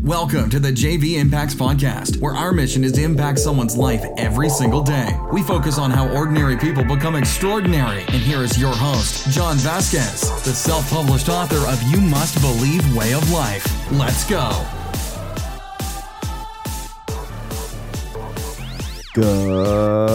[0.00, 4.48] Welcome to the JV Impacts Podcast, where our mission is to impact someone's life every
[4.48, 5.08] single day.
[5.30, 8.00] We focus on how ordinary people become extraordinary.
[8.02, 12.96] And here is your host, John Vasquez, the self published author of You Must Believe
[12.96, 13.66] Way of Life.
[13.92, 14.64] Let's go.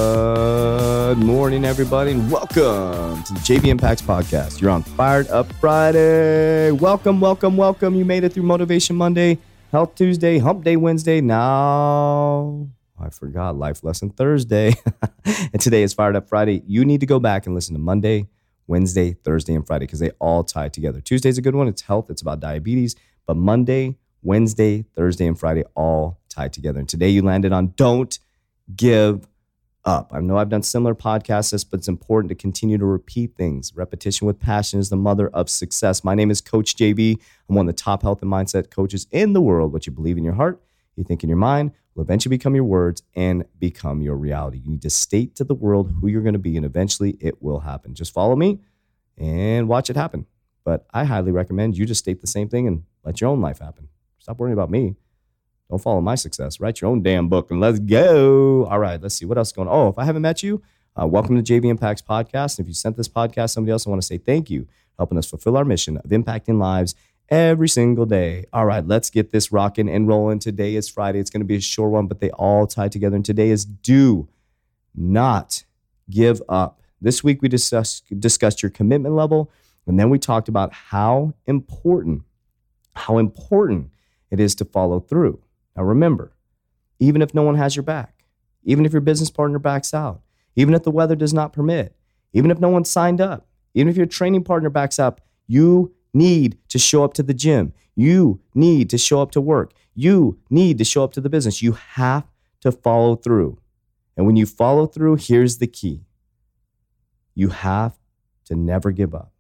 [0.07, 4.61] Good morning, everybody, and welcome to the JV Impacts Podcast.
[4.61, 6.71] You're on Fired Up Friday.
[6.71, 7.93] Welcome, welcome, welcome.
[7.95, 9.37] You made it through Motivation Monday,
[9.75, 11.19] Health Tuesday, Hump Day Wednesday.
[11.19, 12.65] Now,
[12.97, 14.73] I forgot Life Lesson Thursday.
[15.25, 16.63] and today is Fired Up Friday.
[16.65, 18.29] You need to go back and listen to Monday,
[18.67, 21.01] Wednesday, Thursday, and Friday because they all tie together.
[21.01, 21.67] Tuesday's a good one.
[21.67, 22.95] It's health, it's about diabetes.
[23.25, 26.79] But Monday, Wednesday, Thursday, and Friday all tie together.
[26.79, 28.17] And today you landed on don't
[28.77, 29.27] give
[29.85, 30.11] up.
[30.13, 33.71] I know I've done similar podcasts, but it's important to continue to repeat things.
[33.75, 36.03] Repetition with passion is the mother of success.
[36.03, 37.19] My name is Coach JV.
[37.47, 39.71] I'm one of the top health and mindset coaches in the world.
[39.71, 40.61] What you believe in your heart,
[40.95, 44.57] you think in your mind, will eventually become your words and become your reality.
[44.57, 47.41] You need to state to the world who you're going to be, and eventually it
[47.41, 47.93] will happen.
[47.93, 48.59] Just follow me
[49.17, 50.25] and watch it happen.
[50.63, 53.59] But I highly recommend you just state the same thing and let your own life
[53.59, 53.87] happen.
[54.17, 54.95] Stop worrying about me.
[55.69, 56.59] Don't follow my success.
[56.59, 58.65] Write your own damn book and let's go.
[58.65, 59.73] All right, let's see what else is going on.
[59.73, 60.61] Oh, if I haven't met you,
[60.95, 62.57] uh, welcome to JV Impacts Podcast.
[62.57, 65.17] And if you sent this podcast somebody else, I want to say thank you, helping
[65.17, 66.93] us fulfill our mission of impacting lives
[67.29, 68.45] every single day.
[68.53, 70.37] All right, let's get this rocking and rolling.
[70.37, 71.19] Today is Friday.
[71.19, 73.15] It's going to be a short one, but they all tie together.
[73.15, 74.29] And today is do
[74.93, 75.63] not
[76.11, 76.79] give up.
[77.01, 79.51] This week we discussed, discussed your commitment level,
[79.87, 82.21] and then we talked about how important,
[82.95, 83.89] how important
[84.29, 85.41] it is to follow through.
[85.75, 86.33] Now remember,
[86.99, 88.23] even if no one has your back,
[88.63, 90.21] even if your business partner backs out,
[90.55, 91.95] even if the weather does not permit,
[92.33, 96.57] even if no one signed up, even if your training partner backs up, you need
[96.69, 97.73] to show up to the gym.
[97.95, 99.73] You need to show up to work.
[99.93, 101.61] You need to show up to the business.
[101.61, 102.25] You have
[102.61, 103.59] to follow through.
[104.17, 106.01] And when you follow through, here's the key
[107.37, 107.97] you have
[108.45, 109.33] to never give up.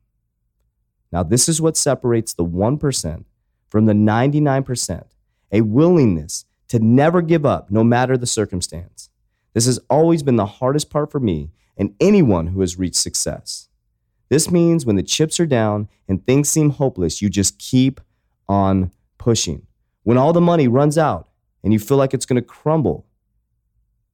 [1.11, 3.23] Now, this is what separates the 1%
[3.69, 5.03] from the 99%
[5.51, 9.09] a willingness to never give up no matter the circumstance.
[9.53, 13.69] This has always been the hardest part for me and anyone who has reached success.
[14.29, 18.01] This means when the chips are down and things seem hopeless, you just keep
[18.49, 19.65] on pushing.
[20.03, 21.29] When all the money runs out
[21.63, 23.05] and you feel like it's going to crumble,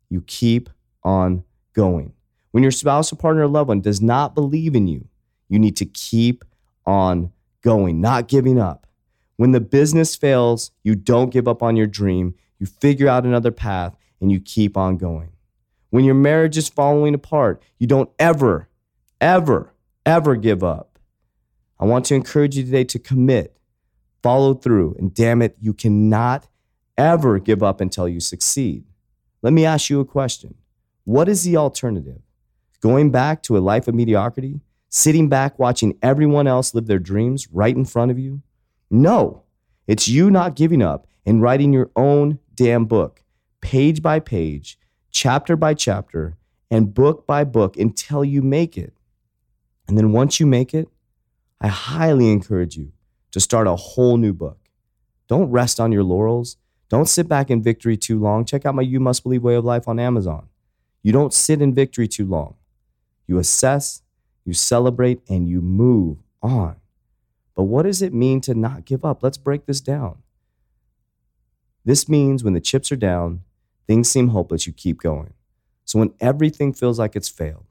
[0.10, 0.70] you keep
[1.04, 1.44] on
[1.74, 2.14] going.
[2.52, 5.08] When your spouse or partner or loved one does not believe in you,
[5.48, 6.44] you need to keep
[6.86, 7.32] on
[7.62, 8.88] going, not giving up.
[9.38, 12.36] When the business fails, you don't give up on your dream.
[12.60, 15.32] You figure out another path and you keep on going.
[15.90, 18.70] When your marriage is falling apart, you don't ever,
[19.20, 19.74] ever,
[20.06, 21.00] ever give up.
[21.80, 23.58] I want to encourage you today to commit,
[24.22, 26.48] follow through, and damn it, you cannot
[26.98, 28.86] ever give up until you succeed.
[29.42, 30.56] Let me ask you a question
[31.04, 32.22] What is the alternative?
[32.80, 34.62] Going back to a life of mediocrity?
[34.90, 38.42] Sitting back watching everyone else live their dreams right in front of you?
[38.94, 39.44] No,
[39.88, 43.24] it's you not giving up and writing your own damn book,
[43.62, 44.78] page by page,
[45.12, 46.36] chapter by chapter,
[46.70, 48.94] and book by book until you make it.
[49.88, 50.90] And then once you make it,
[51.62, 52.92] I highly encourage you
[53.32, 54.60] to start a whole new book.
[55.30, 56.58] Don't rest on your laurels.
[56.90, 58.44] Don't sit back in victory too long.
[58.44, 60.50] Check out my You Must Believe Way of Life on Amazon.
[61.02, 62.56] You don't sit in victory too long.
[63.26, 64.02] You assess,
[64.44, 66.81] you celebrate, and you move on.
[67.62, 69.22] But what does it mean to not give up?
[69.22, 70.24] Let's break this down.
[71.86, 73.44] This means when the chips are down,
[73.86, 75.36] things seem hopeless, you keep going.
[75.86, 77.68] So when everything feels like it's failed,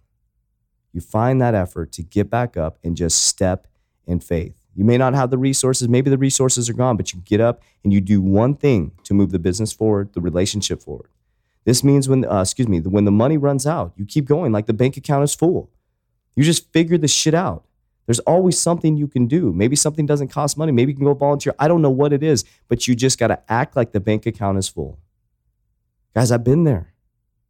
[0.92, 3.66] you find that effort to get back up and just step
[4.06, 4.54] in faith.
[4.76, 7.60] You may not have the resources, maybe the resources are gone, but you get up
[7.82, 11.10] and you do one thing to move the business forward, the relationship forward.
[11.64, 14.66] This means when, uh, excuse me, when the money runs out, you keep going like
[14.66, 15.68] the bank account is full.
[16.36, 17.64] You just figure the shit out.
[18.10, 19.52] There's always something you can do.
[19.52, 20.72] Maybe something doesn't cost money.
[20.72, 21.54] Maybe you can go volunteer.
[21.60, 24.26] I don't know what it is, but you just got to act like the bank
[24.26, 24.98] account is full.
[26.12, 26.92] Guys, I've been there.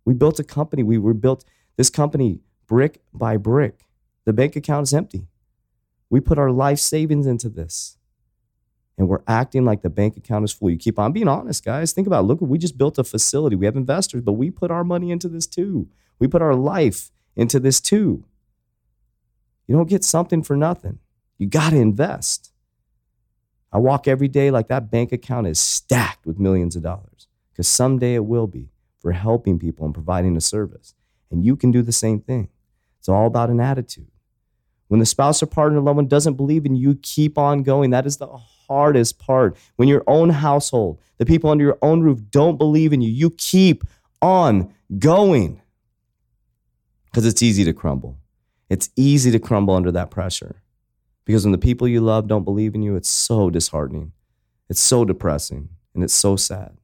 [0.05, 0.83] We built a company.
[0.83, 1.47] We were built
[1.79, 3.87] this company brick by brick.
[4.27, 5.29] The bank account is empty.
[6.11, 7.97] We put our life savings into this.
[8.99, 10.69] And we're acting like the bank account is full.
[10.69, 11.95] You keep on being honest, guys.
[11.95, 12.27] Think about it.
[12.27, 13.57] look, we just built a facility.
[13.57, 15.89] We have investors, but we put our money into this too.
[16.19, 18.27] We put our life into this too.
[19.71, 20.99] You don't get something for nothing.
[21.39, 22.51] You got to invest.
[23.73, 27.69] I walk every day like that bank account is stacked with millions of dollars because
[27.69, 30.95] someday it will be for helping people and providing a service.
[31.31, 32.49] And you can do the same thing.
[32.99, 34.11] It's all about an attitude.
[34.89, 37.91] When the spouse or partner, loved one doesn't believe in you, keep on going.
[37.91, 38.27] That is the
[38.67, 39.57] hardest part.
[39.77, 43.31] When your own household, the people under your own roof don't believe in you, you
[43.31, 43.85] keep
[44.21, 45.63] on going
[47.05, 48.20] because it's easy to crumble.
[48.71, 50.63] It's easy to crumble under that pressure
[51.25, 54.13] because when the people you love don't believe in you, it's so disheartening.
[54.69, 56.79] It's so depressing and it's so sad.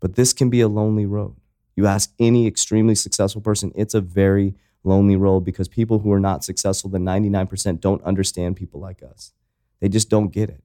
[0.00, 1.36] But this can be a lonely road.
[1.76, 6.20] You ask any extremely successful person, it's a very lonely road because people who are
[6.20, 9.32] not successful, the 99%, don't understand people like us.
[9.80, 10.62] They just don't get it.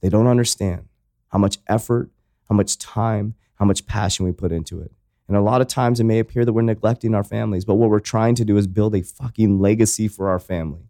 [0.00, 0.88] They don't understand
[1.28, 2.10] how much effort,
[2.48, 4.92] how much time, how much passion we put into it.
[5.28, 7.90] And a lot of times it may appear that we're neglecting our families, but what
[7.90, 10.88] we're trying to do is build a fucking legacy for our family.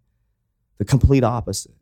[0.78, 1.74] The complete opposite.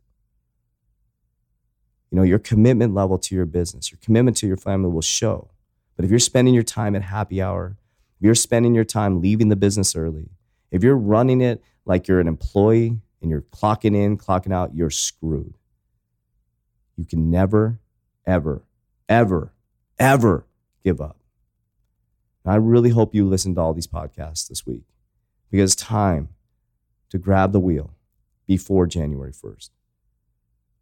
[2.11, 5.49] You know, your commitment level to your business, your commitment to your family will show.
[5.95, 7.77] But if you're spending your time at happy hour,
[8.17, 10.29] if you're spending your time leaving the business early,
[10.71, 14.89] if you're running it like you're an employee and you're clocking in, clocking out, you're
[14.89, 15.55] screwed.
[16.97, 17.79] You can never,
[18.25, 18.63] ever,
[19.07, 19.53] ever,
[19.97, 20.45] ever
[20.83, 21.20] give up.
[22.43, 24.83] And I really hope you listen to all these podcasts this week
[25.49, 26.29] because it's time
[27.09, 27.91] to grab the wheel
[28.47, 29.69] before January 1st.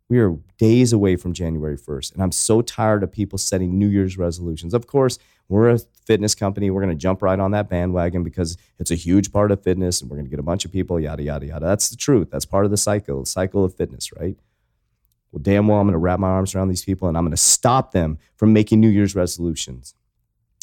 [0.08, 3.88] We are days away from January 1st, and I'm so tired of people setting New
[3.88, 4.74] Year's resolutions.
[4.74, 6.72] Of course, we're a fitness company.
[6.72, 10.02] We're going to jump right on that bandwagon because it's a huge part of fitness,
[10.02, 11.66] and we're going to get a bunch of people, yada, yada, yada.
[11.66, 12.30] That's the truth.
[12.32, 14.36] That's part of the cycle, the cycle of fitness, right?
[15.32, 17.32] Well, damn well, I'm going to wrap my arms around these people and I'm going
[17.32, 19.94] to stop them from making New Year's resolutions.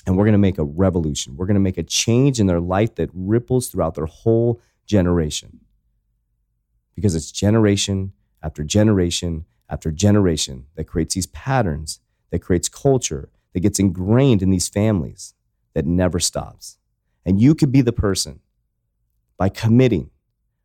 [0.06, 1.36] And we're going to make a revolution.
[1.36, 5.60] We're going to make a change in their life that ripples throughout their whole generation.
[6.94, 8.12] Because it's generation
[8.42, 12.00] after generation after generation that creates these patterns,
[12.30, 15.34] that creates culture, that gets ingrained in these families
[15.74, 16.78] that never stops.
[17.24, 18.40] And you could be the person
[19.36, 20.10] by committing,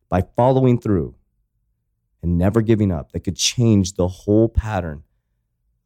[0.08, 1.14] by following through,
[2.22, 5.02] and never giving up that could change the whole pattern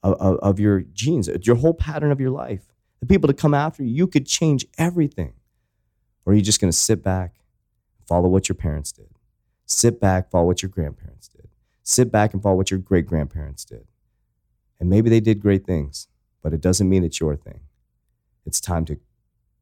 [0.03, 2.75] of, of, of, your genes, your whole pattern of your life.
[3.07, 5.35] The people to come after you, you could change everything.
[6.25, 7.37] Or are you just going to sit back,
[8.09, 9.09] follow what your parents did?
[9.65, 11.47] Sit back, follow what your grandparents did.
[11.85, 13.87] Sit back and follow what your great grandparents did.
[14.81, 16.09] And maybe they did great things,
[16.43, 17.61] but it doesn't mean it's your thing.
[18.45, 18.99] It's time to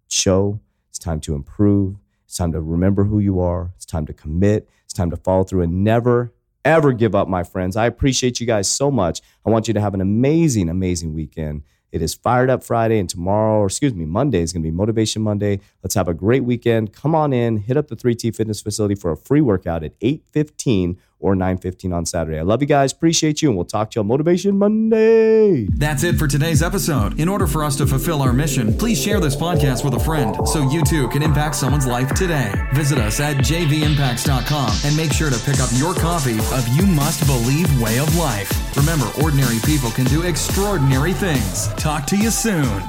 [0.09, 4.15] show, it's time to improve, it's time to remember who you are, it's time to
[4.15, 6.33] commit, it's time to follow through and never,
[6.65, 7.77] ever give up, my friends.
[7.77, 9.21] I appreciate you guys so much.
[9.45, 11.63] I want you to have an amazing, amazing weekend.
[11.95, 14.75] It is Fired Up Friday, and tomorrow, or excuse me, Monday is going to be
[14.75, 15.61] Motivation Monday.
[15.85, 16.93] Let's have a great weekend.
[16.93, 20.97] Come on in, hit up the 3T Fitness Facility for a free workout at 8:15
[21.19, 22.39] or 9:15 on Saturday.
[22.39, 25.67] I love you guys, appreciate you, and we'll talk to you on Motivation Monday.
[25.67, 27.19] That's it for today's episode.
[27.19, 30.37] In order for us to fulfill our mission, please share this podcast with a friend
[30.47, 32.53] so you too can impact someone's life today.
[32.75, 37.27] Visit us at jvimpacts.com and make sure to pick up your copy of You Must
[37.27, 38.77] Believe Way of Life.
[38.77, 41.69] Remember, ordinary people can do extraordinary things.
[41.75, 42.83] Talk to you soon.